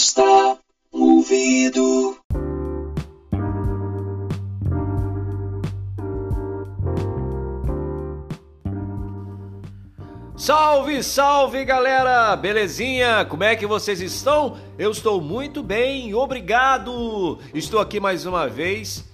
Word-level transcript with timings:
Basta 0.00 0.56
ouvido. 0.90 2.16
Salve, 10.34 11.02
salve 11.02 11.66
galera! 11.66 12.34
Belezinha? 12.34 13.26
Como 13.26 13.44
é 13.44 13.54
que 13.54 13.66
vocês 13.66 14.00
estão? 14.00 14.56
Eu 14.78 14.90
estou 14.90 15.20
muito 15.20 15.62
bem, 15.62 16.14
obrigado! 16.14 17.38
Estou 17.52 17.78
aqui 17.78 18.00
mais 18.00 18.24
uma 18.24 18.48
vez 18.48 19.04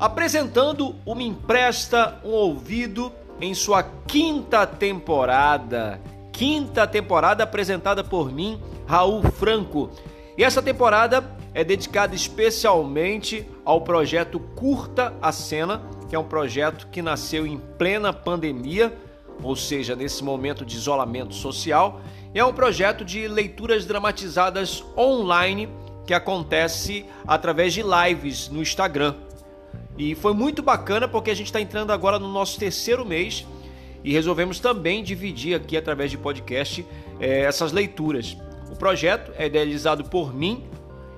apresentando 0.00 0.96
o 1.06 1.14
Me 1.14 1.24
Empresta 1.24 2.20
um 2.24 2.32
Ouvido 2.32 3.12
em 3.40 3.54
sua 3.54 3.84
quinta 4.08 4.66
temporada. 4.66 6.00
Quinta 6.32 6.84
temporada 6.84 7.44
apresentada 7.44 8.02
por 8.02 8.32
mim, 8.32 8.60
Raul 8.88 9.22
Franco. 9.22 9.88
E 10.36 10.44
essa 10.44 10.62
temporada 10.62 11.24
é 11.54 11.62
dedicada 11.62 12.14
especialmente 12.14 13.46
ao 13.64 13.82
projeto 13.82 14.40
Curta 14.40 15.14
a 15.20 15.30
Cena, 15.32 15.82
que 16.08 16.16
é 16.16 16.18
um 16.18 16.24
projeto 16.24 16.88
que 16.88 17.02
nasceu 17.02 17.46
em 17.46 17.58
plena 17.58 18.12
pandemia 18.12 18.92
ou 19.42 19.56
seja, 19.56 19.96
nesse 19.96 20.22
momento 20.22 20.64
de 20.64 20.76
isolamento 20.76 21.34
social, 21.34 22.00
é 22.34 22.44
um 22.44 22.52
projeto 22.52 23.04
de 23.04 23.26
leituras 23.28 23.84
dramatizadas 23.84 24.84
online 24.96 25.68
que 26.06 26.14
acontece 26.14 27.04
através 27.26 27.72
de 27.72 27.82
lives 27.82 28.48
no 28.48 28.62
Instagram. 28.62 29.14
E 29.98 30.14
foi 30.14 30.32
muito 30.32 30.62
bacana 30.62 31.06
porque 31.06 31.30
a 31.30 31.34
gente 31.34 31.46
está 31.46 31.60
entrando 31.60 31.92
agora 31.92 32.18
no 32.18 32.28
nosso 32.28 32.58
terceiro 32.58 33.04
mês 33.04 33.46
e 34.02 34.12
resolvemos 34.12 34.58
também 34.58 35.02
dividir 35.02 35.54
aqui 35.54 35.76
através 35.76 36.10
de 36.10 36.18
podcast 36.18 36.84
é, 37.20 37.40
essas 37.42 37.72
leituras. 37.72 38.36
O 38.72 38.74
projeto 38.74 39.32
é 39.36 39.48
idealizado 39.48 40.02
por 40.04 40.34
mim 40.34 40.64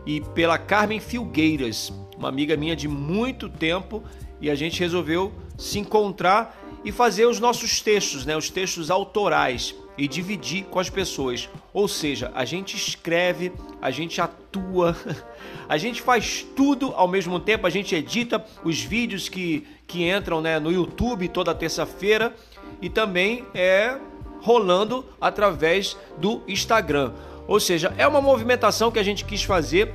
e 0.05 0.21
pela 0.21 0.59
Carmen 0.59 0.99
Filgueiras, 0.99 1.93
uma 2.19 2.29
amiga 2.29 2.57
minha 2.57 2.75
de 2.75 2.89
muito 2.89 3.49
tempo, 3.49 4.03
e 4.41 4.51
a 4.51 4.57
gente 4.57 4.81
resolveu 4.81 5.33
se 5.57 5.79
encontrar 5.79 6.61
e 6.85 6.91
fazer 6.91 7.27
os 7.27 7.39
nossos 7.39 7.81
textos, 7.81 8.27
né, 8.27 8.37
os 8.37 8.51
textos 8.51 8.91
autorais 8.91 9.73
e 9.97 10.09
dividir 10.09 10.65
com 10.65 10.81
as 10.81 10.91
pessoas. 10.91 11.49
Ou 11.73 11.87
seja, 11.87 12.33
a 12.35 12.45
gente 12.45 12.77
escreve, 12.77 13.53
a 13.81 13.93
gente 13.93 14.21
atua, 14.21 14.97
a 15.69 15.79
gente 15.79 16.03
faz 16.03 16.45
tudo 16.57 16.93
ao 16.97 17.07
mesmo 17.07 17.39
tempo, 17.39 17.69
a 17.69 17.71
gente 17.71 17.95
edita 17.95 18.45
os 18.65 18.81
vídeos 18.81 19.29
que, 19.29 19.65
que 19.87 20.11
entram 20.11 20.41
né, 20.41 20.59
no 20.59 20.73
YouTube 20.73 21.29
toda 21.29 21.55
terça-feira 21.55 22.35
e 22.83 22.91
também 22.91 23.47
é 23.55 23.97
rolando 24.43 25.07
através 25.21 25.97
do 26.19 26.43
Instagram. 26.49 27.13
Ou 27.47 27.61
seja, 27.61 27.93
é 27.99 28.07
uma 28.07 28.21
movimentação 28.21 28.91
que 28.91 28.99
a 28.99 29.03
gente 29.03 29.25
quis 29.25 29.43
fazer. 29.43 29.93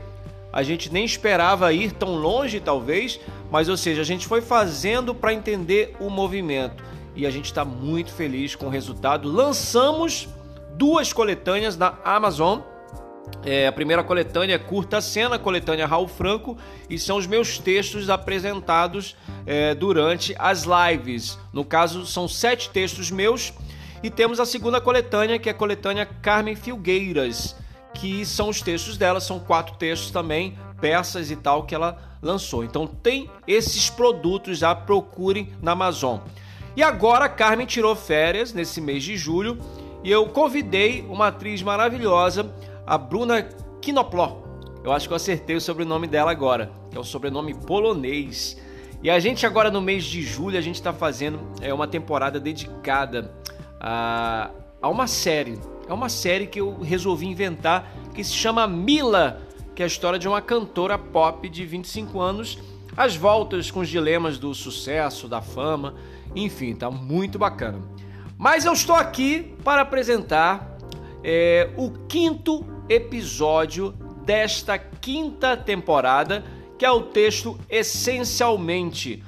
A 0.51 0.63
gente 0.63 0.91
nem 0.91 1.05
esperava 1.05 1.71
ir 1.71 1.91
tão 1.91 2.15
longe, 2.15 2.59
talvez, 2.59 3.19
mas, 3.51 3.69
ou 3.69 3.77
seja, 3.77 4.01
a 4.01 4.05
gente 4.05 4.25
foi 4.25 4.41
fazendo 4.41 5.13
para 5.13 5.33
entender 5.33 5.95
o 5.99 6.09
movimento 6.09 6.83
e 7.15 7.25
a 7.25 7.29
gente 7.29 7.45
está 7.45 7.65
muito 7.65 8.11
feliz 8.11 8.55
com 8.55 8.67
o 8.67 8.69
resultado. 8.69 9.29
Lançamos 9.29 10.27
duas 10.75 11.11
coletâneas 11.11 11.77
na 11.77 11.95
Amazon. 12.03 12.61
É, 13.43 13.67
a 13.67 13.71
primeira 13.71 14.03
coletânea 14.03 14.55
é 14.55 14.57
Curta 14.57 15.01
Cena, 15.01 15.37
coletânea 15.37 15.85
Raul 15.85 16.07
Franco, 16.07 16.57
e 16.89 16.97
são 16.97 17.17
os 17.17 17.27
meus 17.27 17.59
textos 17.59 18.09
apresentados 18.09 19.15
é, 19.45 19.75
durante 19.75 20.33
as 20.39 20.63
lives. 20.63 21.37
No 21.53 21.63
caso, 21.63 22.05
são 22.05 22.27
sete 22.27 22.69
textos 22.69 23.11
meus. 23.11 23.53
E 24.01 24.09
temos 24.09 24.39
a 24.39 24.45
segunda 24.45 24.79
coletânea, 24.79 25.37
que 25.37 25.49
é 25.49 25.51
a 25.51 25.55
coletânea 25.55 26.05
Carmen 26.05 26.55
Filgueiras, 26.55 27.55
que 27.93 28.25
são 28.25 28.49
os 28.49 28.61
textos 28.61 28.97
dela, 28.97 29.19
são 29.19 29.39
quatro 29.39 29.75
textos 29.75 30.11
também, 30.11 30.57
peças 30.79 31.29
e 31.29 31.35
tal 31.35 31.63
que 31.63 31.75
ela 31.75 31.97
lançou. 32.21 32.63
Então 32.63 32.87
tem 32.87 33.29
esses 33.47 33.89
produtos, 33.89 34.59
já 34.59 34.73
procurem 34.73 35.49
na 35.61 35.71
Amazon. 35.71 36.19
E 36.75 36.83
agora 36.83 37.25
a 37.25 37.29
Carmen 37.29 37.65
tirou 37.65 37.95
férias 37.95 38.53
nesse 38.53 38.79
mês 38.79 39.03
de 39.03 39.17
julho 39.17 39.57
e 40.03 40.09
eu 40.09 40.27
convidei 40.27 41.05
uma 41.09 41.27
atriz 41.27 41.61
maravilhosa, 41.61 42.53
a 42.87 42.97
Bruna 42.97 43.43
Kinopló. 43.81 44.43
Eu 44.81 44.93
acho 44.93 45.07
que 45.07 45.13
eu 45.13 45.17
acertei 45.17 45.57
o 45.57 45.61
sobrenome 45.61 46.07
dela 46.07 46.31
agora, 46.31 46.71
que 46.89 46.97
é 46.97 46.99
o 46.99 47.03
sobrenome 47.03 47.53
polonês. 47.53 48.57
E 49.03 49.09
a 49.09 49.19
gente 49.19 49.45
agora 49.45 49.69
no 49.69 49.81
mês 49.81 50.05
de 50.05 50.21
julho 50.21 50.57
a 50.57 50.61
gente 50.61 50.75
está 50.75 50.93
fazendo 50.93 51.39
é 51.61 51.73
uma 51.73 51.87
temporada 51.87 52.39
dedicada 52.39 53.33
a, 53.79 54.51
uma 54.83 55.07
série. 55.07 55.59
É 55.87 55.93
uma 55.93 56.09
série 56.09 56.47
que 56.47 56.59
eu 56.59 56.79
resolvi 56.79 57.25
inventar 57.25 57.91
que 58.13 58.23
se 58.23 58.33
chama 58.33 58.67
Mila 58.67 59.41
que 59.79 59.83
é 59.83 59.85
a 59.85 59.87
história 59.87 60.19
de 60.19 60.27
uma 60.27 60.41
cantora 60.41 60.97
pop 60.97 61.47
de 61.47 61.65
25 61.65 62.19
anos, 62.19 62.59
as 62.97 63.15
voltas 63.15 63.71
com 63.71 63.79
os 63.79 63.87
dilemas 63.87 64.37
do 64.37 64.53
sucesso, 64.53 65.25
da 65.25 65.41
fama, 65.41 65.95
enfim, 66.35 66.75
tá 66.75 66.91
muito 66.91 67.39
bacana. 67.39 67.79
Mas 68.37 68.65
eu 68.65 68.73
estou 68.73 68.93
aqui 68.93 69.55
para 69.63 69.83
apresentar 69.83 70.77
é, 71.23 71.69
o 71.77 71.91
quinto 72.09 72.65
episódio 72.89 73.93
desta 74.25 74.77
quinta 74.77 75.55
temporada, 75.55 76.43
que 76.77 76.83
é 76.83 76.91
o 76.91 77.03
texto 77.03 77.57
Essencialmente, 77.69 79.23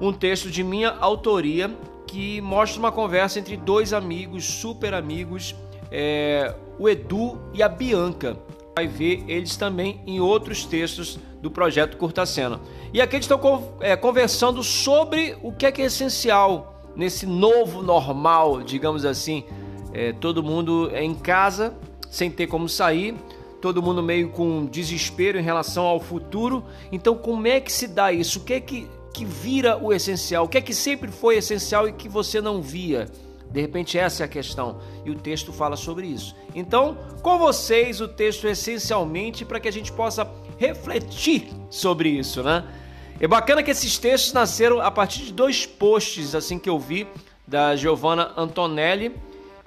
um 0.00 0.12
texto 0.12 0.50
de 0.50 0.64
minha 0.64 0.90
autoria 0.90 1.70
que 2.12 2.42
mostra 2.42 2.78
uma 2.78 2.92
conversa 2.92 3.38
entre 3.38 3.56
dois 3.56 3.94
amigos, 3.94 4.44
super 4.44 4.92
amigos, 4.92 5.56
é, 5.90 6.54
o 6.78 6.86
Edu 6.86 7.40
e 7.54 7.62
a 7.62 7.68
Bianca 7.70 8.36
vai 8.76 8.86
ver 8.86 9.24
eles 9.26 9.56
também 9.56 9.98
em 10.06 10.20
outros 10.20 10.66
textos 10.66 11.18
do 11.40 11.50
projeto 11.50 11.96
Curta 11.96 12.26
Cena. 12.26 12.60
E 12.92 13.00
aqui 13.00 13.16
eles 13.16 13.24
estão 13.24 13.76
é, 13.80 13.96
conversando 13.96 14.62
sobre 14.62 15.38
o 15.42 15.52
que 15.52 15.64
é 15.64 15.72
que 15.72 15.80
é 15.80 15.86
essencial 15.86 16.84
nesse 16.94 17.24
novo 17.24 17.82
normal, 17.82 18.62
digamos 18.62 19.06
assim. 19.06 19.44
É, 19.94 20.12
todo 20.12 20.42
mundo 20.42 20.90
é 20.92 21.02
em 21.02 21.14
casa, 21.14 21.74
sem 22.10 22.30
ter 22.30 22.46
como 22.46 22.68
sair, 22.68 23.14
todo 23.62 23.82
mundo 23.82 24.02
meio 24.02 24.28
com 24.28 24.66
desespero 24.66 25.38
em 25.38 25.42
relação 25.42 25.84
ao 25.86 25.98
futuro. 25.98 26.62
Então, 26.90 27.16
como 27.16 27.46
é 27.46 27.58
que 27.58 27.72
se 27.72 27.88
dá 27.88 28.12
isso? 28.12 28.40
O 28.40 28.42
que 28.42 28.52
é 28.52 28.60
que, 28.60 28.86
que 29.12 29.24
vira 29.24 29.76
o 29.76 29.92
essencial? 29.92 30.44
O 30.44 30.48
que 30.48 30.58
é 30.58 30.60
que 30.60 30.74
sempre 30.74 31.10
foi 31.10 31.36
essencial 31.36 31.88
e 31.88 31.92
que 31.92 32.08
você 32.08 32.40
não 32.40 32.62
via? 32.62 33.08
De 33.50 33.60
repente, 33.60 33.98
essa 33.98 34.22
é 34.22 34.26
a 34.26 34.28
questão. 34.28 34.80
E 35.04 35.10
o 35.10 35.14
texto 35.14 35.52
fala 35.52 35.76
sobre 35.76 36.06
isso. 36.06 36.34
Então, 36.54 36.96
com 37.22 37.38
vocês, 37.38 38.00
o 38.00 38.08
texto 38.08 38.46
é 38.46 38.52
essencialmente 38.52 39.44
para 39.44 39.60
que 39.60 39.68
a 39.68 39.72
gente 39.72 39.92
possa 39.92 40.26
refletir 40.58 41.48
sobre 41.68 42.08
isso, 42.08 42.42
né? 42.42 42.64
É 43.20 43.28
bacana 43.28 43.62
que 43.62 43.70
esses 43.70 43.98
textos 43.98 44.32
nasceram 44.32 44.80
a 44.80 44.90
partir 44.90 45.26
de 45.26 45.32
dois 45.32 45.66
posts 45.66 46.34
assim 46.34 46.58
que 46.58 46.68
eu 46.68 46.78
vi 46.78 47.06
da 47.46 47.76
Giovanna 47.76 48.32
Antonelli 48.36 49.14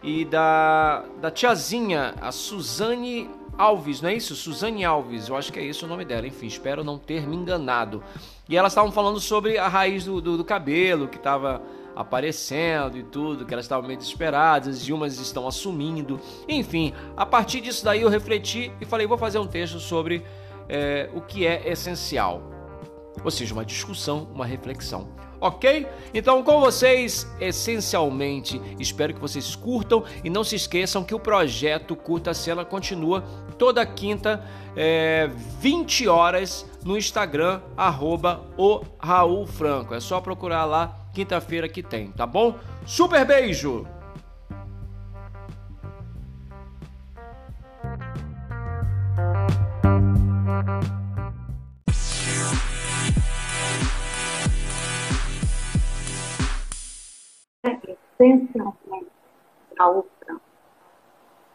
e 0.03 0.25
da, 0.25 1.03
da 1.21 1.31
tiazinha, 1.31 2.15
a 2.19 2.31
Suzane 2.31 3.29
Alves, 3.57 4.01
não 4.01 4.09
é 4.09 4.15
isso? 4.15 4.35
Suzane 4.35 4.83
Alves, 4.83 5.29
eu 5.29 5.35
acho 5.35 5.51
que 5.51 5.59
é 5.59 5.65
esse 5.65 5.83
o 5.83 5.87
nome 5.87 6.03
dela, 6.03 6.27
enfim, 6.27 6.47
espero 6.47 6.83
não 6.83 6.97
ter 6.97 7.27
me 7.27 7.35
enganado. 7.35 8.03
E 8.49 8.57
elas 8.57 8.73
estavam 8.73 8.91
falando 8.91 9.19
sobre 9.19 9.57
a 9.57 9.67
raiz 9.67 10.05
do, 10.05 10.19
do, 10.19 10.37
do 10.37 10.43
cabelo 10.43 11.07
que 11.07 11.17
estava 11.17 11.61
aparecendo 11.95 12.97
e 12.97 13.03
tudo, 13.03 13.45
que 13.45 13.53
elas 13.53 13.65
estavam 13.65 13.87
meio 13.87 13.97
desesperadas, 13.97 14.87
e 14.87 14.91
umas 14.91 15.17
estão 15.17 15.47
assumindo. 15.47 16.19
Enfim, 16.47 16.93
a 17.15 17.25
partir 17.25 17.61
disso 17.61 17.85
daí 17.85 18.01
eu 18.01 18.09
refleti 18.09 18.71
e 18.81 18.85
falei, 18.85 19.07
vou 19.07 19.17
fazer 19.17 19.39
um 19.39 19.47
texto 19.47 19.79
sobre 19.79 20.23
é, 20.67 21.09
o 21.13 21.21
que 21.21 21.47
é 21.47 21.69
essencial. 21.69 22.43
Ou 23.23 23.31
seja, 23.31 23.53
uma 23.53 23.63
discussão, 23.63 24.27
uma 24.33 24.45
reflexão. 24.45 25.07
Ok? 25.39 25.87
Então, 26.13 26.43
com 26.43 26.59
vocês, 26.59 27.27
essencialmente, 27.39 28.61
espero 28.79 29.13
que 29.13 29.19
vocês 29.19 29.55
curtam 29.55 30.03
e 30.23 30.29
não 30.29 30.43
se 30.43 30.55
esqueçam 30.55 31.03
que 31.03 31.13
o 31.13 31.19
projeto 31.19 31.95
Curta 31.95 32.33
Cena 32.33 32.63
continua 32.63 33.23
toda 33.57 33.85
quinta, 33.85 34.43
é, 34.75 35.29
20 35.59 36.07
horas, 36.07 36.65
no 36.83 36.97
Instagram, 36.97 37.61
arroba 37.75 38.43
o 38.57 38.81
Raul 38.99 39.45
Franco. 39.47 39.93
É 39.93 39.99
só 39.99 40.21
procurar 40.21 40.65
lá 40.65 40.95
quinta-feira 41.13 41.67
que 41.67 41.81
tem, 41.81 42.07
tá 42.11 42.25
bom? 42.25 42.55
Super 42.85 43.25
beijo! 43.25 43.87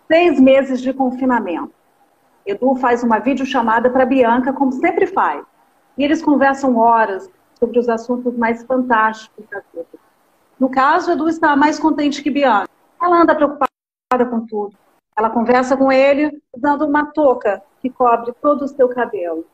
Seis 0.07 0.41
meses 0.41 0.81
de 0.81 0.93
confinamento. 0.93 1.73
Edu 2.45 2.75
faz 2.77 3.03
uma 3.03 3.19
videochamada 3.19 3.91
para 3.91 4.05
Bianca, 4.05 4.53
como 4.53 4.73
sempre 4.73 5.07
faz. 5.07 5.45
E 5.97 6.05
eles 6.05 6.23
conversam 6.23 6.77
horas 6.77 7.31
sobre 7.59 7.79
os 7.79 7.89
assuntos 7.89 8.37
mais 8.37 8.65
fantásticos 8.65 9.45
da 9.51 9.63
vida. 9.73 9.87
No 10.59 10.69
caso, 10.69 11.13
Edu 11.13 11.29
está 11.29 11.55
mais 11.55 11.79
contente 11.79 12.23
que 12.23 12.31
Bianca. 12.31 12.69
Ela 13.01 13.23
anda 13.23 13.35
preocupada 13.35 13.69
com 14.29 14.47
tudo. 14.47 14.77
Ela 15.17 15.31
conversa 15.31 15.77
com 15.77 15.93
ele 15.93 16.43
usando 16.55 16.83
uma 16.83 17.07
touca 17.07 17.63
que 17.81 17.89
cobre 17.89 18.33
todo 18.41 18.63
o 18.63 18.69
seu 18.69 18.89
cabelo. 18.89 19.47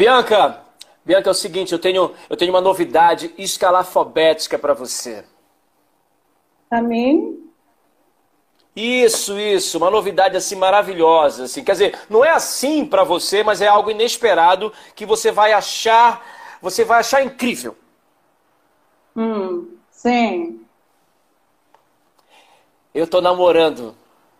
Bianca, 0.00 0.62
Bianca, 1.04 1.28
é 1.28 1.30
o 1.30 1.34
seguinte, 1.34 1.74
eu 1.74 1.78
tenho, 1.78 2.14
eu 2.30 2.34
tenho 2.34 2.50
uma 2.50 2.60
novidade 2.62 3.34
escalafobética 3.36 4.58
para 4.58 4.72
você. 4.72 5.26
Mim? 6.72 7.52
Isso, 8.74 9.38
isso, 9.38 9.76
uma 9.76 9.90
novidade 9.90 10.38
assim 10.38 10.56
maravilhosa, 10.56 11.44
assim. 11.44 11.62
Quer 11.62 11.72
dizer, 11.72 11.98
não 12.08 12.24
é 12.24 12.30
assim 12.30 12.86
para 12.86 13.04
você, 13.04 13.42
mas 13.42 13.60
é 13.60 13.66
algo 13.68 13.90
inesperado 13.90 14.72
que 14.94 15.04
você 15.04 15.30
vai 15.30 15.52
achar, 15.52 16.24
você 16.62 16.82
vai 16.82 17.00
achar 17.00 17.22
incrível. 17.22 17.76
Hum, 19.14 19.76
sim. 19.90 20.64
Eu 22.94 23.06
tô 23.06 23.20
namorando. 23.20 23.94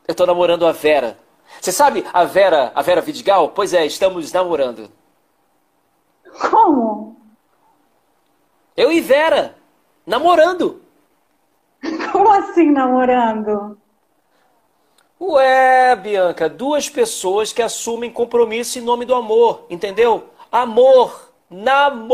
Eu 0.08 0.14
tô 0.14 0.24
namorando 0.24 0.66
a 0.66 0.72
Vera. 0.72 1.18
Você 1.60 1.70
sabe 1.70 2.02
a 2.14 2.24
Vera, 2.24 2.72
a 2.74 2.80
Vera 2.80 3.02
Vidigal? 3.02 3.50
Pois 3.50 3.74
é, 3.74 3.84
estamos 3.84 4.32
namorando. 4.32 4.90
Como? 6.38 7.16
Eu 8.76 8.92
e 8.92 9.00
Vera, 9.00 9.56
namorando. 10.06 10.82
Como 12.12 12.30
assim 12.32 12.70
namorando? 12.70 13.78
Ué, 15.20 15.94
Bianca, 15.96 16.48
duas 16.48 16.88
pessoas 16.88 17.52
que 17.52 17.60
assumem 17.60 18.10
compromisso 18.10 18.78
em 18.78 18.82
nome 18.82 19.04
do 19.04 19.14
amor, 19.14 19.66
entendeu? 19.68 20.30
Amor, 20.50 21.30
namorando. 21.50 22.06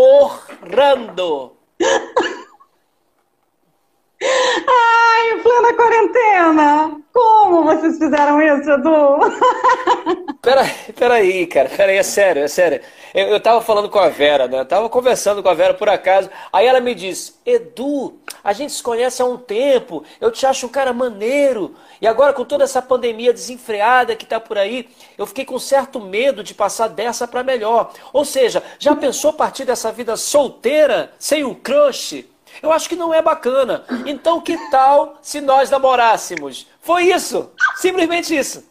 Ai, 4.68 5.30
em 5.32 5.44
plena 5.56 5.74
quarentena! 5.74 7.00
Como 7.12 7.64
vocês 7.64 7.98
fizeram 7.98 8.40
isso, 8.42 8.70
Edu? 8.70 10.26
Peraí, 10.42 10.70
peraí, 10.96 11.46
cara, 11.48 11.68
peraí, 11.68 11.96
é 11.96 12.04
sério, 12.04 12.44
é 12.44 12.46
sério. 12.46 12.80
Eu, 13.12 13.26
eu 13.26 13.40
tava 13.40 13.60
falando 13.60 13.88
com 13.88 13.98
a 13.98 14.08
Vera, 14.08 14.46
né? 14.46 14.60
Eu 14.60 14.64
tava 14.64 14.88
conversando 14.88 15.42
com 15.42 15.48
a 15.48 15.54
Vera 15.54 15.74
por 15.74 15.88
acaso. 15.88 16.30
Aí 16.52 16.66
ela 16.66 16.78
me 16.78 16.94
disse: 16.94 17.34
Edu, 17.44 18.20
a 18.44 18.52
gente 18.52 18.72
se 18.72 18.80
conhece 18.80 19.20
há 19.20 19.24
um 19.24 19.36
tempo, 19.36 20.04
eu 20.20 20.30
te 20.30 20.46
acho 20.46 20.66
um 20.66 20.68
cara 20.68 20.92
maneiro. 20.92 21.74
E 22.00 22.06
agora, 22.06 22.32
com 22.32 22.44
toda 22.44 22.62
essa 22.62 22.80
pandemia 22.80 23.32
desenfreada 23.32 24.14
que 24.14 24.24
tá 24.24 24.38
por 24.38 24.56
aí, 24.56 24.88
eu 25.18 25.26
fiquei 25.26 25.44
com 25.44 25.58
certo 25.58 25.98
medo 25.98 26.44
de 26.44 26.54
passar 26.54 26.86
dessa 26.86 27.26
para 27.26 27.42
melhor. 27.42 27.92
Ou 28.12 28.24
seja, 28.24 28.62
já 28.78 28.94
pensou 28.94 29.32
partir 29.32 29.64
dessa 29.64 29.90
vida 29.90 30.16
solteira, 30.16 31.12
sem 31.18 31.42
um 31.42 31.54
crush? 31.54 32.24
Eu 32.62 32.72
acho 32.72 32.88
que 32.88 32.96
não 32.96 33.12
é 33.12 33.20
bacana. 33.22 33.84
Então, 34.04 34.40
que 34.40 34.56
tal 34.70 35.18
se 35.22 35.40
nós 35.40 35.70
namorássemos? 35.70 36.66
Foi 36.80 37.04
isso. 37.04 37.50
Simplesmente 37.76 38.36
isso. 38.36 38.64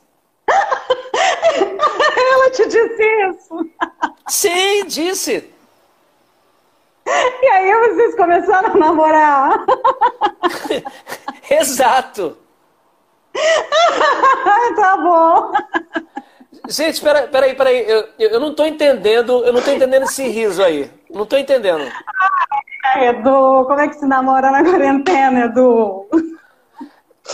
Ela 2.32 2.52
te 2.52 2.66
disse 2.68 3.04
isso? 3.30 3.70
Sim, 4.28 4.86
disse. 4.86 5.52
E 7.08 7.48
aí 7.48 7.90
vocês 7.90 8.16
começaram 8.16 8.74
a 8.74 8.78
namorar? 8.78 9.66
Exato. 11.50 12.38
tá 14.76 14.98
bom. 14.98 15.52
Gente, 16.68 17.02
peraí, 17.02 17.28
peraí, 17.28 17.56
peraí. 17.56 17.86
Eu, 17.88 18.08
eu 18.18 18.40
não 18.40 18.56
tô 18.56 18.66
entendendo, 18.66 19.46
eu 19.46 19.54
não 19.54 19.62
tô 19.62 19.72
entendendo 19.72 20.04
esse 20.04 20.28
riso 20.28 20.64
aí. 20.64 20.90
Não 21.10 21.26
tô 21.26 21.38
entendendo. 21.38 21.86
Edu, 23.04 23.66
como 23.66 23.80
é 23.80 23.88
que 23.88 23.96
se 23.96 24.06
namora 24.06 24.52
na 24.52 24.64
quarentena, 24.64 25.46
Edu? 25.46 26.08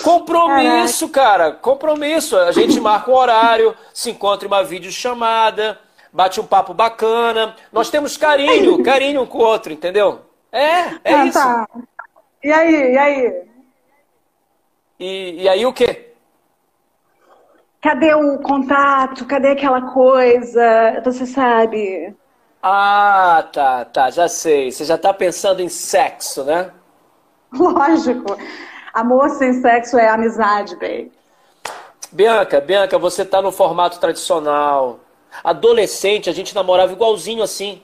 Compromisso, 0.04 1.10
cara, 1.10 1.52
compromisso. 1.52 2.38
A 2.38 2.52
gente 2.52 2.80
marca 2.80 3.12
um 3.12 3.16
horário, 3.16 3.75
se 3.94 4.10
encontra 4.10 4.48
em 4.48 4.52
uma 4.52 4.63
videochamada, 4.63 5.78
bate 6.12 6.40
um 6.40 6.46
papo 6.46 6.74
bacana. 6.74 7.56
Nós 7.72 7.90
temos 7.90 8.16
carinho, 8.16 8.81
carinho 8.84 9.24
um 9.24 9.25
com 9.25 9.40
o 9.40 9.42
outro, 9.42 9.74
entendeu? 9.74 10.22
É, 10.52 10.80
é 11.04 11.13
ah, 11.13 11.25
isso. 11.25 11.40
Tá. 11.40 11.68
E 12.44 12.52
aí, 12.52 12.94
e 12.94 12.98
aí? 12.98 13.44
E, 15.00 15.44
e 15.44 15.50
aí 15.50 15.66
o 15.66 15.74
quê? 15.74 16.13
Cadê 17.81 18.13
o 18.13 18.40
contato? 18.40 19.25
Cadê 19.25 19.50
aquela 19.50 19.81
coisa? 19.92 21.02
Você 21.04 21.25
sabe? 21.25 22.16
Ah, 22.62 23.48
tá, 23.52 23.86
tá, 23.86 24.10
já 24.12 24.28
sei. 24.28 24.72
Você 24.72 24.86
já 24.86 24.98
tá 24.98 25.13
pensando 25.13 25.62
em 25.62 25.69
sexo, 25.69 26.44
né? 26.44 26.72
Lógico. 27.52 28.38
Amor 28.94 29.30
sem 29.31 29.54
sexo 29.54 29.98
é 29.98 30.10
amizade, 30.10 30.75
baby. 30.75 31.12
Bianca, 32.12 32.60
Bianca, 32.60 33.00
você 33.00 33.24
tá 33.24 33.42
no 33.42 33.52
formato 33.52 34.00
tradicional. 34.00 35.00
Adolescente, 35.44 36.30
a 36.30 36.34
gente 36.34 36.54
namorava 36.54 36.92
igualzinho 36.92 37.42
assim. 37.42 37.81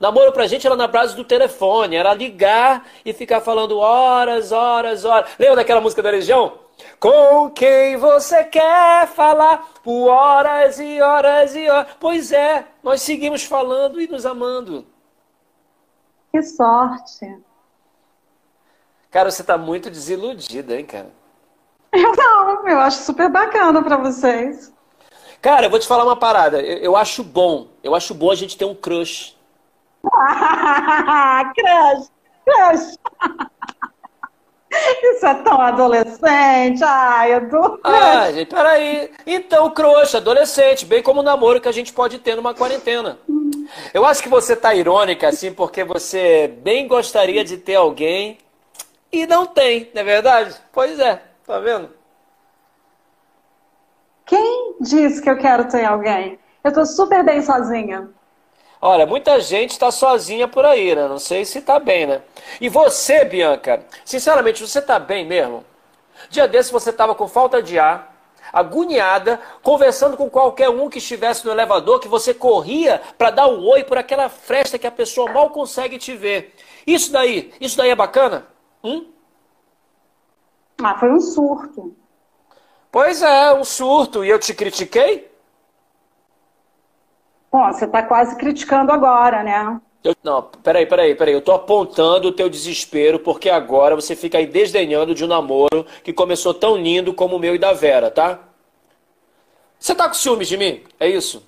Namoro 0.00 0.32
pra 0.32 0.46
gente 0.46 0.66
era 0.66 0.76
na 0.76 0.86
base 0.86 1.16
do 1.16 1.24
telefone, 1.24 1.96
era 1.96 2.14
ligar 2.14 2.86
e 3.04 3.12
ficar 3.12 3.40
falando 3.40 3.78
horas, 3.78 4.52
horas, 4.52 5.04
horas. 5.04 5.30
Lembra 5.38 5.56
daquela 5.56 5.80
música 5.80 6.02
da 6.02 6.10
Legião? 6.10 6.52
Com 7.00 7.50
quem 7.50 7.96
você 7.96 8.44
quer 8.44 9.06
falar 9.08 9.68
por 9.82 10.08
horas 10.08 10.78
e 10.80 11.00
horas 11.00 11.54
e 11.54 11.68
horas. 11.68 11.92
Pois 11.98 12.32
é, 12.32 12.66
nós 12.82 13.02
seguimos 13.02 13.44
falando 13.44 14.00
e 14.00 14.08
nos 14.08 14.26
amando. 14.26 14.86
Que 16.32 16.42
sorte. 16.42 17.38
Cara, 19.10 19.30
você 19.30 19.42
tá 19.42 19.56
muito 19.56 19.90
desiludida, 19.90 20.76
hein, 20.76 20.84
cara? 20.84 21.10
Eu 21.92 22.12
não, 22.14 22.68
eu 22.68 22.78
acho 22.80 23.02
super 23.02 23.30
bacana 23.30 23.82
para 23.82 23.96
vocês. 23.96 24.72
Cara, 25.40 25.66
eu 25.66 25.70
vou 25.70 25.78
te 25.78 25.86
falar 25.86 26.04
uma 26.04 26.16
parada. 26.16 26.60
Eu, 26.60 26.78
eu, 26.78 26.96
acho 26.96 27.24
bom. 27.24 27.68
Eu 27.82 27.94
acho 27.94 28.12
bom 28.14 28.30
a 28.30 28.34
gente 28.34 28.56
ter 28.56 28.64
um 28.64 28.74
crush. 28.74 29.36
crush! 31.54 32.10
Crush! 32.44 32.98
Isso 34.70 35.26
é 35.26 35.34
tão 35.34 35.60
adolescente. 35.60 36.82
Ai, 36.84 37.32
Edu. 37.34 37.80
Ah, 37.82 38.30
gente, 38.32 38.48
peraí. 38.48 39.10
Então, 39.26 39.70
crush, 39.70 40.14
adolescente, 40.14 40.84
bem 40.84 41.02
como 41.02 41.20
o 41.20 41.22
namoro 41.22 41.60
que 41.60 41.68
a 41.68 41.72
gente 41.72 41.92
pode 41.92 42.18
ter 42.18 42.36
numa 42.36 42.54
quarentena. 42.54 43.18
Eu 43.92 44.04
acho 44.04 44.22
que 44.22 44.28
você 44.28 44.54
tá 44.54 44.74
irônica, 44.74 45.28
assim, 45.28 45.52
porque 45.52 45.84
você 45.84 46.48
bem 46.62 46.86
gostaria 46.86 47.44
de 47.44 47.56
ter 47.56 47.76
alguém 47.76 48.38
e 49.10 49.26
não 49.26 49.46
tem, 49.46 49.90
não 49.94 50.02
é 50.02 50.04
verdade? 50.04 50.54
Pois 50.72 50.98
é, 50.98 51.22
tá 51.46 51.58
vendo? 51.58 51.90
Quem 54.26 54.76
disse 54.80 55.22
que 55.22 55.30
eu 55.30 55.38
quero 55.38 55.66
ter 55.68 55.84
alguém? 55.84 56.38
Eu 56.62 56.72
tô 56.72 56.84
super 56.84 57.24
bem 57.24 57.40
sozinha. 57.40 58.10
Olha, 58.80 59.06
muita 59.06 59.40
gente 59.40 59.72
está 59.72 59.90
sozinha 59.90 60.46
por 60.46 60.64
aí, 60.64 60.94
né? 60.94 61.08
Não 61.08 61.18
sei 61.18 61.44
se 61.44 61.58
está 61.58 61.80
bem, 61.80 62.06
né? 62.06 62.22
E 62.60 62.68
você, 62.68 63.24
Bianca, 63.24 63.84
sinceramente, 64.04 64.64
você 64.64 64.78
está 64.78 64.98
bem 64.98 65.26
mesmo? 65.26 65.64
Dia 66.30 66.46
desse 66.46 66.72
você 66.72 66.90
estava 66.90 67.14
com 67.14 67.26
falta 67.26 67.60
de 67.60 67.78
ar, 67.78 68.14
agoniada, 68.52 69.40
conversando 69.62 70.16
com 70.16 70.30
qualquer 70.30 70.68
um 70.68 70.88
que 70.88 70.98
estivesse 70.98 71.44
no 71.44 71.50
elevador, 71.50 71.98
que 71.98 72.08
você 72.08 72.32
corria 72.32 73.00
para 73.16 73.30
dar 73.30 73.48
um 73.48 73.66
oi 73.66 73.82
por 73.82 73.98
aquela 73.98 74.28
fresta 74.28 74.78
que 74.78 74.86
a 74.86 74.92
pessoa 74.92 75.32
mal 75.32 75.50
consegue 75.50 75.98
te 75.98 76.16
ver. 76.16 76.54
Isso 76.86 77.10
daí, 77.10 77.52
isso 77.60 77.76
daí 77.76 77.90
é 77.90 77.96
bacana? 77.96 78.46
Hum? 78.82 79.06
Ah, 80.82 80.96
foi 80.98 81.10
um 81.10 81.20
surto. 81.20 81.96
Pois 82.90 83.22
é, 83.22 83.52
um 83.52 83.64
surto. 83.64 84.24
E 84.24 84.28
eu 84.28 84.38
te 84.38 84.54
critiquei? 84.54 85.28
Bom, 87.50 87.72
você 87.72 87.86
está 87.86 88.02
quase 88.02 88.36
criticando 88.36 88.92
agora, 88.92 89.42
né? 89.42 89.80
Eu, 90.04 90.14
não, 90.22 90.42
peraí, 90.42 90.86
peraí, 90.86 91.14
peraí. 91.14 91.34
Eu 91.34 91.40
tô 91.40 91.52
apontando 91.52 92.28
o 92.28 92.32
teu 92.32 92.48
desespero 92.48 93.18
porque 93.18 93.50
agora 93.50 93.96
você 93.96 94.14
fica 94.14 94.38
aí 94.38 94.46
desdenhando 94.46 95.14
de 95.14 95.24
um 95.24 95.28
namoro 95.28 95.84
que 96.04 96.12
começou 96.12 96.54
tão 96.54 96.76
lindo 96.76 97.12
como 97.12 97.36
o 97.36 97.38
meu 97.38 97.54
e 97.54 97.58
da 97.58 97.72
Vera, 97.72 98.10
tá? 98.10 98.38
Você 99.78 99.94
tá 99.94 100.08
com 100.08 100.14
ciúmes 100.14 100.48
de 100.48 100.56
mim? 100.56 100.82
É 100.98 101.08
isso? 101.08 101.46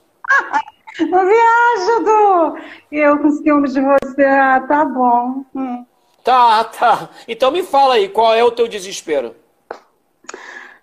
Não 1.00 1.24
viaja, 1.24 2.00
Du! 2.04 2.58
Eu 2.92 3.18
com 3.18 3.30
ciúmes 3.30 3.72
de 3.72 3.80
você. 3.80 4.24
Ah, 4.24 4.60
tá 4.60 4.84
bom. 4.84 5.44
Hum. 5.54 5.84
Tá, 6.22 6.64
tá. 6.64 7.08
Então 7.26 7.50
me 7.50 7.62
fala 7.62 7.94
aí, 7.94 8.08
qual 8.08 8.34
é 8.34 8.44
o 8.44 8.50
teu 8.50 8.68
desespero? 8.68 9.34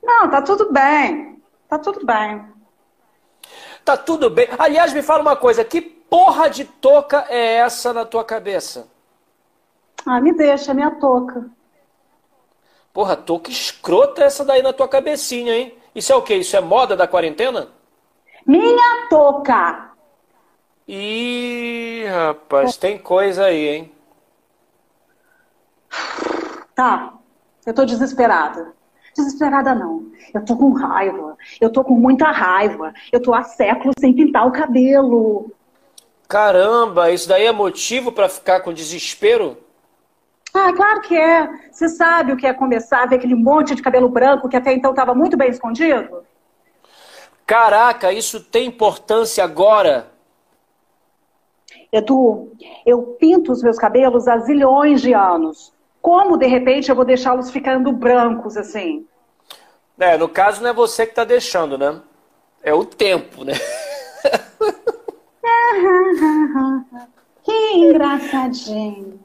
Não, 0.01 0.29
tá 0.29 0.41
tudo 0.41 0.71
bem. 0.71 1.41
Tá 1.69 1.77
tudo 1.77 2.05
bem. 2.05 2.56
Tá 3.87 3.95
tudo 3.95 4.29
bem. 4.29 4.49
Aliás, 4.59 4.91
me 4.91 5.01
fala 5.01 5.21
uma 5.21 5.37
coisa, 5.37 5.63
que 5.63 5.79
porra 5.79 6.49
de 6.49 6.65
touca 6.65 7.25
é 7.29 7.53
essa 7.59 7.93
na 7.93 8.03
tua 8.03 8.21
cabeça? 8.21 8.85
Ah, 10.05 10.19
me 10.19 10.33
deixa, 10.33 10.73
minha 10.73 10.91
touca. 10.91 11.49
Porra, 12.91 13.15
touca 13.15 13.49
escrota 13.49 14.25
essa 14.25 14.43
daí 14.43 14.61
na 14.61 14.73
tua 14.73 14.89
cabecinha, 14.89 15.55
hein? 15.55 15.73
Isso 15.95 16.11
é 16.11 16.15
o 16.17 16.21
quê? 16.21 16.35
Isso 16.35 16.57
é 16.57 16.59
moda 16.59 16.97
da 16.97 17.07
quarentena? 17.07 17.69
Minha 18.45 19.07
touca! 19.09 19.91
Ih, 20.85 22.03
rapaz, 22.07 22.75
tem 22.75 22.97
coisa 22.97 23.45
aí, 23.45 23.69
hein? 23.69 23.91
Tá, 26.75 27.13
eu 27.65 27.73
tô 27.73 27.85
desesperada. 27.85 28.75
Desesperada 29.17 29.73
não. 29.73 30.05
Eu 30.31 30.45
tô 30.45 30.55
com 30.55 30.71
raiva. 30.73 31.35
Eu 31.59 31.71
tô 31.71 31.83
com 31.83 31.95
muita 31.95 32.29
raiva. 32.31 32.93
Eu 33.11 33.19
tô 33.19 33.33
há 33.33 33.43
séculos 33.43 33.95
sem 33.99 34.13
pintar 34.13 34.45
o 34.45 34.51
cabelo. 34.51 35.51
Caramba, 36.27 37.09
isso 37.11 37.27
daí 37.27 37.45
é 37.45 37.51
motivo 37.51 38.11
para 38.11 38.29
ficar 38.29 38.59
com 38.59 38.71
desespero? 38.71 39.57
Ah, 40.53 40.71
claro 40.73 41.01
que 41.01 41.17
é. 41.17 41.49
Você 41.71 41.89
sabe 41.89 42.31
o 42.31 42.37
que 42.37 42.45
é 42.45 42.53
começar 42.53 43.03
a 43.03 43.05
ver 43.07 43.15
aquele 43.15 43.35
monte 43.35 43.73
de 43.73 43.81
cabelo 43.81 44.09
branco 44.09 44.47
que 44.49 44.57
até 44.57 44.71
então 44.73 44.91
estava 44.91 45.15
muito 45.15 45.35
bem 45.35 45.49
escondido? 45.49 46.23
Caraca, 47.45 48.11
isso 48.11 48.43
tem 48.43 48.67
importância 48.67 49.43
agora? 49.43 50.11
Edu, 51.91 52.51
eu 52.85 53.01
pinto 53.19 53.51
os 53.51 53.63
meus 53.63 53.77
cabelos 53.77 54.27
há 54.27 54.37
zilhões 54.39 55.01
de 55.01 55.13
anos. 55.13 55.73
Como, 56.07 56.37
de 56.37 56.47
repente, 56.47 56.87
eu 56.87 56.95
vou 56.95 57.03
deixá-los 57.03 57.51
ficando 57.51 57.91
brancos 57.91 58.55
assim? 58.55 59.05
É, 59.99 60.17
no 60.17 60.29
caso 60.29 60.63
não 60.63 60.69
é 60.69 60.73
você 60.73 61.05
que 61.05 61.11
está 61.11 61.25
deixando, 61.25 61.77
né? 61.77 61.99
É 62.63 62.73
o 62.73 62.85
tempo, 62.85 63.43
né? 63.43 63.51
que 67.43 67.73
engraçadinho. 67.73 69.19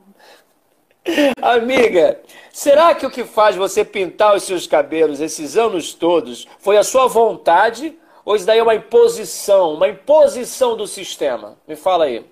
Amiga, 1.40 2.20
será 2.52 2.92
que 2.96 3.06
o 3.06 3.10
que 3.12 3.22
faz 3.22 3.54
você 3.54 3.84
pintar 3.84 4.34
os 4.34 4.42
seus 4.42 4.66
cabelos 4.66 5.20
esses 5.20 5.56
anos 5.56 5.94
todos 5.94 6.48
foi 6.58 6.76
a 6.76 6.82
sua 6.82 7.06
vontade 7.06 7.96
ou 8.24 8.34
isso 8.34 8.44
daí 8.44 8.58
é 8.58 8.62
uma 8.62 8.74
imposição, 8.74 9.74
uma 9.74 9.86
imposição 9.86 10.76
do 10.76 10.88
sistema? 10.88 11.56
Me 11.64 11.76
fala 11.76 12.06
aí. 12.06 12.28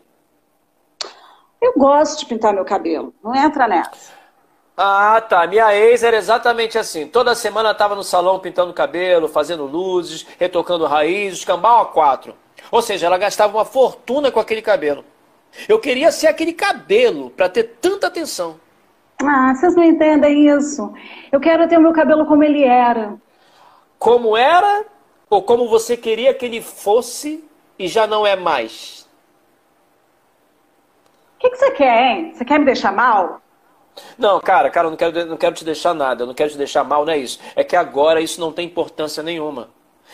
Eu 1.63 1.73
gosto 1.77 2.19
de 2.19 2.27
pintar 2.27 2.53
meu 2.53 2.65
cabelo, 2.65 3.15
não 3.23 3.33
entra 3.33 3.69
nessa. 3.69 4.19
Ah, 4.83 5.21
tá. 5.21 5.47
Minha 5.47 5.77
ex 5.77 6.03
era 6.03 6.17
exatamente 6.17 6.79
assim. 6.79 7.07
Toda 7.07 7.35
semana 7.35 7.73
estava 7.73 7.95
no 7.95 8.03
salão 8.03 8.39
pintando 8.39 8.73
cabelo, 8.73 9.29
fazendo 9.29 9.67
luzes, 9.67 10.27
retocando 10.39 10.87
raízes, 10.87 11.45
cambal 11.45 11.83
a 11.83 11.87
quatro. 11.87 12.35
Ou 12.71 12.81
seja, 12.81 13.05
ela 13.05 13.19
gastava 13.19 13.59
uma 13.59 13.65
fortuna 13.67 14.31
com 14.31 14.41
aquele 14.41 14.63
cabelo. 14.63 15.05
Eu 15.69 15.79
queria 15.79 16.11
ser 16.11 16.29
aquele 16.29 16.55
cabelo 16.55 17.29
para 17.29 17.47
ter 17.47 17.65
tanta 17.79 18.07
atenção. 18.07 18.59
Ah, 19.23 19.55
vocês 19.55 19.77
não 19.77 19.85
entendem 19.85 20.49
isso. 20.49 20.91
Eu 21.31 21.41
quero 21.41 21.69
ter 21.69 21.77
o 21.77 21.83
meu 21.83 21.93
cabelo 21.93 22.25
como 22.25 22.43
ele 22.43 22.65
era. 22.65 23.19
Como 23.99 24.35
era 24.35 24.87
ou 25.29 25.43
como 25.43 25.69
você 25.69 25.95
queria 25.95 26.33
que 26.33 26.47
ele 26.47 26.63
fosse 26.63 27.45
e 27.79 27.87
já 27.87 28.07
não 28.07 28.27
é 28.27 28.35
mais? 28.35 29.07
O 31.37 31.41
que, 31.41 31.51
que 31.51 31.57
você 31.57 31.71
quer, 31.73 32.03
hein? 32.03 32.33
Você 32.33 32.47
quer 32.47 32.59
me 32.59 32.65
deixar 32.65 32.93
mal? 32.93 33.43
Não, 34.19 34.41
cara, 34.41 34.71
cara, 34.71 34.87
eu 34.87 34.91
não 34.91 34.97
quero, 34.97 35.27
não 35.27 35.37
quero 35.37 35.55
te 35.55 35.65
deixar 35.65 35.95
nada, 35.95 36.23
eu 36.23 36.27
não 36.27 36.35
quero 36.35 36.51
te 36.51 36.59
deixar 36.59 36.85
mal, 36.85 37.05
não 37.05 37.13
é 37.13 37.19
isso. 37.19 37.39
É 37.55 37.65
que 37.65 37.77
agora 37.77 38.21
isso 38.21 38.41
não 38.41 38.53
tem 38.53 38.67
importância 38.67 39.23
nenhuma. 39.23 39.69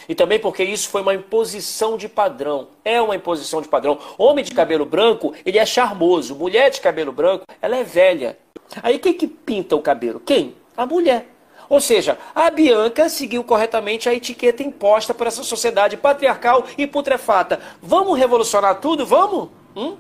E 0.09 0.15
também 0.15 0.39
porque 0.39 0.63
isso 0.63 0.89
foi 0.89 1.01
uma 1.01 1.15
imposição 1.15 1.97
de 1.97 2.09
padrão. 2.09 2.69
É 2.85 3.01
uma 3.01 3.17
imposição 3.17 3.63
de 3.63 3.69
padrão. 3.69 3.99
Homem 4.19 4.45
de 4.45 4.53
cabelo 4.53 4.85
branco, 4.85 5.35
ele 5.45 5.59
é 5.59 5.67
charmoso. 5.67 6.35
Mulher 6.35 6.71
de 6.71 6.81
cabelo 6.81 7.13
branco, 7.13 7.45
ela 7.61 7.77
é 7.77 7.85
velha. 7.85 8.39
Aí 8.83 8.99
quem 8.99 9.15
que 9.15 9.27
pinta 9.27 9.75
o 9.75 9.83
cabelo? 9.83 10.21
Quem? 10.21 10.55
A 10.77 10.87
mulher. 10.87 11.27
Ou 11.69 11.81
seja, 11.81 12.17
a 12.35 12.49
Bianca 12.51 13.09
seguiu 13.09 13.43
corretamente 13.43 14.09
a 14.09 14.15
etiqueta 14.15 14.63
imposta 14.63 15.13
por 15.13 15.27
essa 15.27 15.43
sociedade 15.43 15.97
patriarcal 15.97 16.65
e 16.79 16.87
putrefata. 16.87 17.61
Vamos 17.83 18.19
revolucionar 18.19 18.81
tudo? 18.81 19.05
Vamos? 19.05 19.49
Hum? 19.75 19.97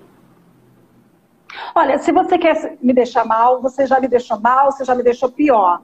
Olha, 1.75 1.99
se 1.99 2.13
você 2.13 2.39
quer 2.39 2.77
me 2.81 2.93
deixar 2.93 3.25
mal, 3.25 3.61
você 3.61 3.87
já 3.87 4.01
me 4.01 4.09
deixou 4.09 4.41
mal, 4.41 4.73
você 4.73 4.85
já 4.85 4.95
me 4.95 5.03
deixou 5.03 5.31
pior. 5.31 5.83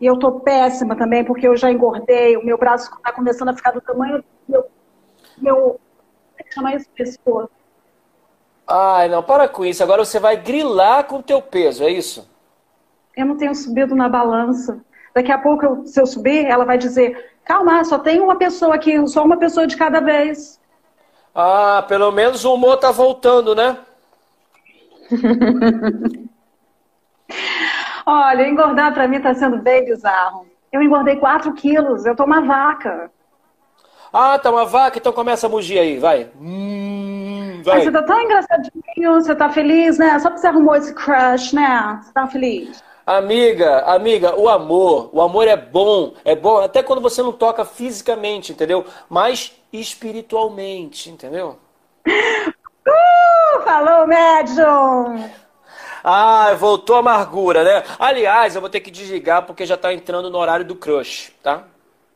E 0.00 0.06
eu 0.06 0.18
tô 0.18 0.40
péssima 0.40 0.96
também, 0.96 1.24
porque 1.24 1.46
eu 1.46 1.56
já 1.56 1.70
engordei, 1.70 2.36
o 2.36 2.44
meu 2.44 2.58
braço 2.58 2.92
está 2.94 3.12
começando 3.12 3.48
a 3.48 3.54
ficar 3.54 3.70
do 3.70 3.80
tamanho 3.80 4.18
do 4.18 4.24
meu. 4.48 4.64
meu 5.38 5.56
como 5.56 5.80
é 6.38 6.42
que 6.42 6.54
chama 6.54 6.74
isso? 6.74 6.88
Pescoço. 6.94 7.50
Ai, 8.66 9.08
não, 9.08 9.22
para 9.22 9.48
com 9.48 9.64
isso. 9.64 9.82
Agora 9.82 10.04
você 10.04 10.18
vai 10.18 10.36
grilar 10.36 11.04
com 11.04 11.18
o 11.18 11.22
teu 11.22 11.40
peso, 11.40 11.84
é 11.84 11.90
isso? 11.90 12.28
Eu 13.16 13.26
não 13.26 13.36
tenho 13.36 13.54
subido 13.54 13.94
na 13.94 14.08
balança. 14.08 14.80
Daqui 15.14 15.30
a 15.30 15.38
pouco, 15.38 15.64
eu, 15.64 15.86
se 15.86 16.00
eu 16.00 16.06
subir, 16.06 16.44
ela 16.46 16.64
vai 16.64 16.76
dizer: 16.76 17.32
calma, 17.44 17.84
só 17.84 17.98
tem 17.98 18.20
uma 18.20 18.36
pessoa 18.36 18.74
aqui, 18.74 19.06
só 19.06 19.24
uma 19.24 19.36
pessoa 19.36 19.66
de 19.66 19.76
cada 19.76 20.00
vez. 20.00 20.60
Ah, 21.34 21.84
pelo 21.86 22.10
menos 22.10 22.44
o 22.44 22.54
humor 22.54 22.78
tá 22.78 22.90
voltando, 22.90 23.54
né? 23.54 23.78
Olha, 28.06 28.48
engordar 28.48 28.92
para 28.92 29.08
mim 29.08 29.16
está 29.16 29.34
sendo 29.34 29.58
bem 29.58 29.84
bizarro. 29.84 30.46
Eu 30.72 30.82
engordei 30.82 31.16
4 31.16 31.52
quilos, 31.54 32.04
eu 32.04 32.14
tô 32.14 32.24
uma 32.24 32.40
vaca. 32.42 33.10
Ah, 34.12 34.38
tá 34.38 34.50
uma 34.50 34.64
vaca, 34.64 34.98
então 34.98 35.12
começa 35.12 35.46
a 35.46 35.50
mugir 35.50 35.78
aí, 35.78 35.98
vai. 35.98 36.30
Hum, 36.40 37.62
vai. 37.64 37.76
Mas 37.76 37.84
você 37.84 37.92
tá 37.92 38.02
tão 38.02 38.20
engraçadinho, 38.20 39.14
você 39.14 39.34
tá 39.34 39.50
feliz, 39.50 39.98
né? 39.98 40.18
Só 40.18 40.28
porque 40.28 40.40
você 40.40 40.46
arrumou 40.46 40.76
esse 40.76 40.94
crush, 40.94 41.52
né? 41.52 42.00
Você 42.02 42.12
tá 42.12 42.26
feliz. 42.26 42.82
Amiga, 43.06 43.80
amiga, 43.80 44.34
o 44.34 44.48
amor, 44.48 45.10
o 45.12 45.20
amor 45.20 45.46
é 45.46 45.56
bom, 45.56 46.14
é 46.24 46.34
bom 46.34 46.58
até 46.58 46.82
quando 46.82 47.02
você 47.02 47.22
não 47.22 47.32
toca 47.32 47.64
fisicamente, 47.64 48.52
entendeu? 48.52 48.86
Mas 49.10 49.52
espiritualmente, 49.72 51.10
entendeu? 51.10 51.58
Uh, 53.56 53.62
falou, 53.62 54.06
médium! 54.06 55.30
Ah, 56.02 56.54
voltou 56.58 56.96
a 56.96 56.98
amargura, 56.98 57.64
né? 57.64 57.82
Aliás, 57.98 58.54
eu 58.54 58.60
vou 58.60 58.68
ter 58.68 58.80
que 58.80 58.90
desligar 58.90 59.46
porque 59.46 59.64
já 59.64 59.76
tá 59.76 59.92
entrando 59.94 60.28
no 60.28 60.38
horário 60.38 60.64
do 60.64 60.76
crush, 60.76 61.32
tá? 61.42 61.64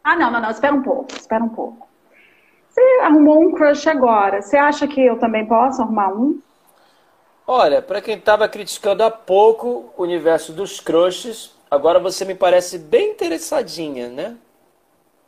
Ah, 0.05 0.15
não, 0.15 0.31
não, 0.31 0.41
não, 0.41 0.51
espera 0.51 0.75
um 0.75 0.83
pouco, 0.83 1.13
espera 1.13 1.43
um 1.43 1.49
pouco. 1.49 1.89
Você 2.69 2.81
arrumou 3.03 3.41
um 3.41 3.53
crush 3.53 3.87
agora, 3.89 4.43
você 4.43 4.57
acha 4.57 4.87
que 4.87 5.01
eu 5.01 5.19
também 5.19 5.47
posso 5.47 5.81
arrumar 5.81 6.13
um? 6.13 6.39
Olha, 7.47 7.81
para 7.81 8.03
quem 8.03 8.21
tava 8.21 8.47
criticando 8.47 9.03
há 9.03 9.11
pouco 9.11 9.91
o 9.97 10.03
universo 10.03 10.53
dos 10.53 10.81
crushes, 10.81 11.57
agora 11.71 11.99
você 11.99 12.27
me 12.27 12.35
parece 12.35 12.79
bem 12.79 13.13
interessadinha, 13.13 14.09
né? 14.11 14.37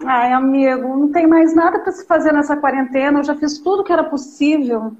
Ai, 0.05 0.33
amigo, 0.33 0.97
não 0.97 1.11
tem 1.11 1.27
mais 1.27 1.55
nada 1.55 1.79
para 1.79 1.93
se 1.93 2.07
fazer 2.07 2.33
nessa 2.33 2.57
quarentena, 2.57 3.21
eu 3.21 3.25
já 3.25 3.35
fiz 3.35 3.59
tudo 3.59 3.85
que 3.85 3.93
era 3.93 4.05
possível. 4.05 4.93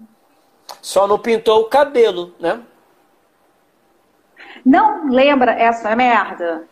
Só 0.83 1.07
não 1.07 1.19
pintou 1.19 1.61
o 1.63 1.69
cabelo, 1.69 2.35
né? 2.41 2.61
Não 4.65 5.09
lembra 5.09 5.53
essa 5.53 5.95
merda? 5.95 6.67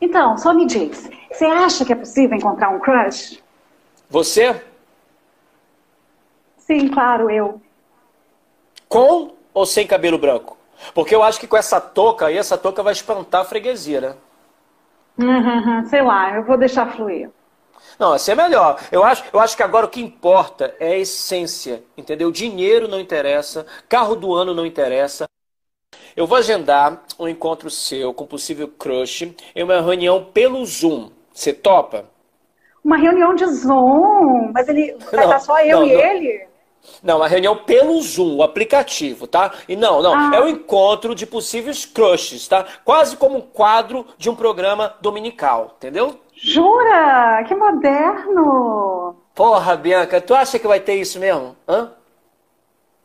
Então, 0.00 0.36
só 0.38 0.52
me 0.54 0.66
diz, 0.66 1.10
você 1.30 1.44
acha 1.44 1.84
que 1.84 1.92
é 1.92 1.96
possível 1.96 2.36
encontrar 2.36 2.70
um 2.70 2.80
crush? 2.80 3.42
Você? 4.08 4.60
Sim, 6.56 6.88
claro, 6.88 7.30
eu. 7.30 7.60
Com 8.88 9.34
ou 9.52 9.66
sem 9.66 9.86
cabelo 9.86 10.18
branco? 10.18 10.56
Porque 10.94 11.14
eu 11.14 11.22
acho 11.22 11.38
que 11.38 11.46
com 11.46 11.56
essa 11.56 11.80
touca 11.80 12.26
aí, 12.26 12.38
essa 12.38 12.56
touca 12.56 12.82
vai 12.82 12.92
espantar 12.92 13.42
a 13.42 13.44
freguesia, 13.44 14.00
né? 14.00 14.14
Uhum, 15.18 15.84
sei 15.86 16.02
lá, 16.02 16.34
eu 16.36 16.44
vou 16.44 16.56
deixar 16.56 16.90
fluir. 16.92 17.30
Não, 17.98 18.12
assim 18.12 18.32
é 18.32 18.34
melhor. 18.34 18.80
Eu 18.90 19.04
acho, 19.04 19.24
eu 19.32 19.40
acho 19.40 19.56
que 19.56 19.62
agora 19.62 19.86
o 19.86 19.88
que 19.90 20.00
importa 20.00 20.74
é 20.80 20.92
a 20.92 20.98
essência, 20.98 21.82
entendeu? 21.96 22.30
Dinheiro 22.30 22.88
não 22.88 23.00
interessa, 23.00 23.66
carro 23.88 24.14
do 24.16 24.34
ano 24.34 24.54
não 24.54 24.66
interessa. 24.66 25.26
Eu 26.16 26.26
vou 26.26 26.38
agendar 26.38 27.02
um 27.18 27.28
encontro 27.28 27.70
seu 27.70 28.14
com 28.14 28.26
possível 28.26 28.68
crush 28.68 29.34
em 29.54 29.62
uma 29.62 29.80
reunião 29.80 30.24
pelo 30.24 30.64
Zoom. 30.64 31.10
Você 31.32 31.52
topa? 31.52 32.04
Uma 32.84 32.96
reunião 32.96 33.34
de 33.34 33.46
Zoom? 33.46 34.50
Mas 34.52 34.68
ele 34.68 34.96
vai 35.12 35.24
estar 35.24 35.40
só 35.40 35.60
eu 35.60 35.80
não, 35.80 35.86
e 35.86 35.92
não. 35.92 36.00
ele? 36.00 36.48
Não, 37.02 37.16
uma 37.18 37.28
reunião 37.28 37.56
pelo 37.56 38.00
Zoom, 38.00 38.36
o 38.36 38.42
aplicativo, 38.42 39.26
tá? 39.26 39.52
E 39.68 39.76
não, 39.76 40.02
não, 40.02 40.14
Ah. 40.14 40.30
é 40.34 40.40
um 40.40 40.48
encontro 40.48 41.14
de 41.14 41.26
possíveis 41.26 41.84
crushes, 41.84 42.48
tá? 42.48 42.64
Quase 42.84 43.16
como 43.16 43.36
um 43.38 43.40
quadro 43.42 44.06
de 44.16 44.30
um 44.30 44.34
programa 44.34 44.94
dominical, 45.00 45.74
entendeu? 45.76 46.18
Jura? 46.42 47.44
Que 47.46 47.54
moderno! 47.54 49.14
Porra, 49.34 49.76
Bianca, 49.76 50.20
tu 50.20 50.34
acha 50.34 50.58
que 50.58 50.66
vai 50.66 50.80
ter 50.80 50.94
isso 50.94 51.18
mesmo? 51.18 51.54
Hã? 51.68 51.92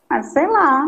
Ah, 0.08 0.22
sei 0.22 0.46
lá. 0.46 0.86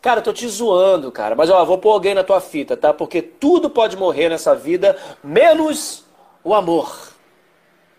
Cara, 0.00 0.20
eu 0.20 0.24
tô 0.24 0.32
te 0.32 0.48
zoando, 0.48 1.12
cara. 1.12 1.34
Mas 1.34 1.50
ó, 1.50 1.62
vou 1.64 1.76
pôr 1.76 1.92
alguém 1.92 2.14
na 2.14 2.24
tua 2.24 2.40
fita, 2.40 2.76
tá? 2.76 2.94
Porque 2.94 3.20
tudo 3.20 3.68
pode 3.68 3.96
morrer 3.96 4.30
nessa 4.30 4.54
vida, 4.54 4.96
menos 5.22 6.06
o 6.42 6.54
amor. 6.54 7.12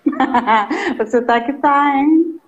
Você 0.97 1.21
tá 1.21 1.39
que 1.41 1.53
tá, 1.53 1.95
hein? 1.95 2.39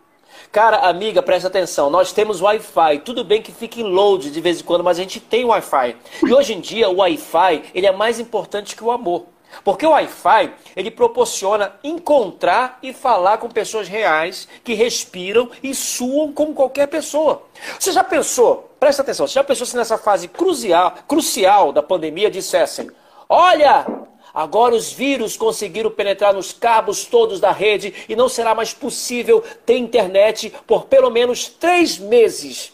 Cara, 0.51 0.77
amiga, 0.89 1.21
presta 1.21 1.47
atenção. 1.47 1.89
Nós 1.91 2.11
temos 2.11 2.41
Wi-Fi. 2.41 2.99
Tudo 3.05 3.23
bem 3.23 3.41
que 3.41 3.51
fica 3.51 3.79
em 3.79 3.83
load 3.83 4.31
de 4.31 4.41
vez 4.41 4.59
em 4.59 4.63
quando, 4.63 4.83
mas 4.83 4.97
a 4.97 5.01
gente 5.03 5.19
tem 5.19 5.45
Wi-Fi. 5.45 5.95
E 6.25 6.33
hoje 6.33 6.53
em 6.53 6.59
dia 6.59 6.89
o 6.89 6.97
Wi-Fi 6.97 7.63
ele 7.75 7.85
é 7.85 7.91
mais 7.91 8.19
importante 8.19 8.75
que 8.75 8.83
o 8.83 8.89
amor. 8.89 9.25
Porque 9.63 9.86
o 9.86 9.91
Wi-Fi, 9.91 10.53
ele 10.75 10.89
proporciona 10.89 11.75
encontrar 11.84 12.79
e 12.81 12.93
falar 12.93 13.38
com 13.38 13.50
pessoas 13.50 13.88
reais 13.88 14.48
que 14.63 14.74
respiram 14.74 15.50
e 15.62 15.75
suam 15.75 16.31
como 16.31 16.53
qualquer 16.53 16.88
pessoa. 16.88 17.43
Você 17.79 17.91
já 17.91 18.03
pensou, 18.03 18.72
presta 18.79 19.01
atenção, 19.01 19.27
você 19.27 19.34
já 19.36 19.43
pensou 19.43 19.65
se 19.65 19.75
nessa 19.75 19.98
fase 19.98 20.27
crucial, 20.27 20.96
crucial 21.08 21.72
da 21.72 21.84
pandemia 21.84 22.31
dissessem: 22.31 22.89
olha, 23.27 23.86
agora 24.34 24.74
os 24.74 24.91
vírus 24.91 25.38
conseguiram 25.38 25.91
penetrar 25.91 26.34
nos 26.34 26.51
cabos 26.53 27.05
todos 27.05 27.39
da 27.39 27.51
rede 27.51 27.93
e 28.08 28.15
não 28.15 28.29
será 28.29 28.55
mais 28.55 28.74
possível 28.74 29.43
ter 29.65 29.77
internet 29.77 30.53
por 30.65 30.86
pelo 30.86 31.10
menos 31.10 31.48
três 31.48 32.00
meses. 32.00 32.74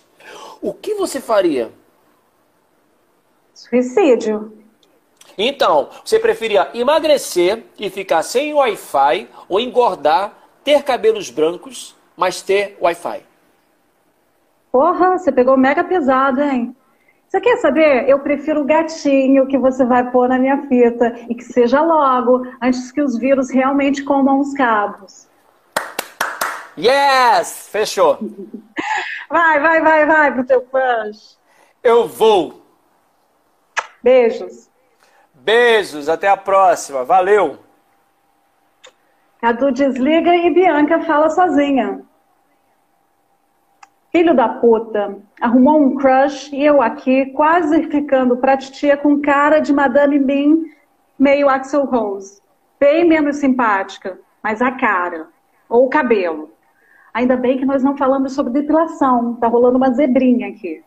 O 0.61 0.73
que 0.73 0.95
você 0.95 1.19
faria? 1.19 1.71
Suicídio. 3.53 4.66
Então, 5.37 5.89
você 6.03 6.17
preferia 6.17 6.69
emagrecer 6.73 7.63
e 7.77 7.89
ficar 7.89 8.23
sem 8.23 8.53
Wi-Fi 8.53 9.29
ou 9.47 9.59
engordar, 9.59 10.33
ter 10.63 10.81
cabelos 10.83 11.29
brancos, 11.29 11.95
mas 12.15 12.41
ter 12.41 12.75
Wi-Fi? 12.81 13.23
Porra, 14.71 15.17
você 15.17 15.31
pegou 15.31 15.55
mega 15.55 15.83
pesado, 15.83 16.41
hein? 16.41 16.75
Você 17.27 17.41
quer 17.41 17.57
saber? 17.57 18.09
Eu 18.09 18.19
prefiro 18.19 18.61
o 18.61 18.65
gatinho 18.65 19.47
que 19.47 19.57
você 19.57 19.85
vai 19.85 20.09
pôr 20.09 20.29
na 20.29 20.39
minha 20.39 20.65
fita 20.67 21.13
e 21.29 21.35
que 21.35 21.43
seja 21.43 21.81
logo, 21.81 22.47
antes 22.61 22.91
que 22.91 23.01
os 23.01 23.17
vírus 23.17 23.51
realmente 23.51 24.03
comam 24.03 24.39
os 24.39 24.53
cabos. 24.53 25.27
Yes! 26.77 27.69
Fechou. 27.71 28.17
Vai, 29.29 29.59
vai, 29.59 29.81
vai, 29.81 30.05
vai 30.05 30.33
pro 30.33 30.45
teu 30.45 30.61
crush. 30.61 31.37
Eu 31.83 32.07
vou. 32.07 32.61
Beijos. 34.01 34.69
Beijos, 35.47 36.09
até 36.09 36.27
a 36.27 36.35
próxima. 36.35 37.05
Valeu. 37.05 37.57
Cadu 39.39 39.71
desliga 39.71 40.35
e 40.35 40.53
Bianca 40.53 40.99
fala 41.03 41.29
sozinha. 41.29 42.01
Filho 44.11 44.35
da 44.35 44.49
puta, 44.49 45.15
arrumou 45.39 45.81
um 45.81 45.95
crush 45.95 46.51
e 46.51 46.65
eu 46.65 46.81
aqui 46.81 47.27
quase 47.27 47.83
ficando 47.83 48.35
pra 48.35 48.57
titia 48.57 48.97
com 48.97 49.21
cara 49.21 49.59
de 49.59 49.71
Madame 49.71 50.19
Mim, 50.19 50.65
meio 51.17 51.47
Axel 51.47 51.85
Rose. 51.85 52.41
Bem 52.77 53.07
menos 53.07 53.37
simpática, 53.37 54.19
mas 54.43 54.61
a 54.61 54.71
cara. 54.71 55.27
Ou 55.69 55.85
o 55.85 55.89
cabelo. 55.89 56.51
Ainda 57.13 57.37
bem 57.37 57.57
que 57.57 57.65
nós 57.65 57.81
não 57.81 57.95
falamos 57.95 58.33
sobre 58.33 58.51
depilação. 58.51 59.35
Tá 59.35 59.47
rolando 59.47 59.77
uma 59.77 59.93
zebrinha 59.93 60.49
aqui. 60.49 60.83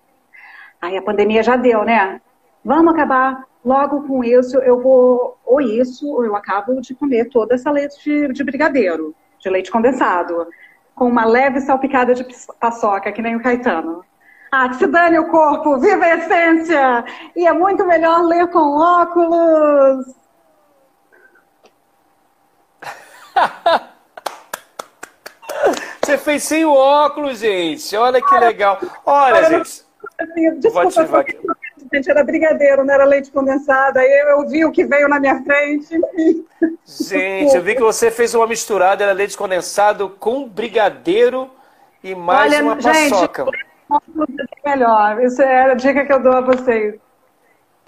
Aí 0.83 0.99
a 0.99 1.03
pandemia 1.03 1.43
já 1.43 1.57
deu, 1.57 1.83
né? 1.83 2.21
Vamos 2.63 2.93
acabar 2.93 3.49
logo 3.65 4.07
com 4.07 4.25
isso. 4.25 4.59
Eu 4.59 4.81
vou, 4.81 5.39
ou 5.45 5.61
isso, 5.61 6.09
ou 6.09 6.25
eu 6.25 6.35
acabo 6.37 6.81
de 6.81 6.95
comer 6.95 7.29
toda 7.29 7.55
essa 7.55 7.71
leite 7.71 8.03
de, 8.03 8.33
de 8.33 8.45
brigadeiro, 8.45 9.15
de 9.39 9.51
leite 9.51 9.71
condensado, 9.71 10.47
com 10.95 11.07
uma 11.07 11.25
leve 11.25 11.61
salpicada 11.61 12.15
de 12.15 12.27
paçoca, 12.59 13.13
que 13.13 13.23
nem 13.23 13.37
o 13.37 13.43
Caetano. 13.43 14.05
Ah, 14.53 14.69
que 14.69 14.77
se 14.77 14.87
dane 14.87 15.19
o 15.19 15.29
corpo, 15.29 15.79
viva 15.79 16.05
a 16.05 16.17
essência! 16.17 17.05
E 17.37 17.47
é 17.47 17.53
muito 17.53 17.87
melhor 17.87 18.23
ler 18.23 18.49
com 18.49 18.77
óculos! 18.77 20.07
Você 26.03 26.19
fez 26.19 26.43
sem 26.43 26.65
o 26.65 26.73
óculos, 26.73 27.39
gente. 27.39 27.97
Olha 27.97 28.21
que 28.21 28.39
legal. 28.39 28.81
Olha, 29.07 29.45
gente. 29.45 29.85
Desculpa, 30.59 30.71
vou 30.71 30.81
ativar 30.83 31.21
aqui 31.21 31.39
gente, 31.93 32.11
era 32.11 32.25
brigadeiro, 32.25 32.85
não 32.85 32.95
era 32.95 33.05
leite 33.05 33.31
condensado. 33.31 33.99
Aí 33.99 34.11
eu 34.29 34.47
vi 34.49 34.65
o 34.65 34.73
que 34.73 34.85
veio 34.85 35.09
na 35.09 35.19
minha 35.19 35.43
frente. 35.43 36.01
Gente, 36.85 37.55
eu 37.55 37.63
vi 37.63 37.75
que 37.75 37.81
você 37.81 38.11
fez 38.11 38.35
uma 38.35 38.47
misturada, 38.47 39.05
era 39.05 39.13
leite 39.13 39.37
condensado 39.37 40.11
com 40.19 40.49
brigadeiro 40.49 41.51
e 42.03 42.15
mais 42.15 42.53
Olha, 42.53 42.63
uma 42.63 42.77
paçoca. 42.77 43.45
Gente, 43.45 44.49
melhor. 44.65 45.23
Isso 45.23 45.43
é 45.43 45.71
a 45.71 45.75
dica 45.75 46.05
que 46.05 46.13
eu 46.13 46.23
dou 46.23 46.33
a 46.33 46.41
vocês. 46.41 46.95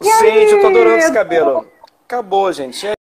Gente, 0.00 0.53
eu 0.53 0.61
tô 0.61 0.66
adorando 0.66 0.96
esse 0.96 1.12
cabelo. 1.12 1.66
Acabou, 2.05 2.53
gente. 2.53 2.92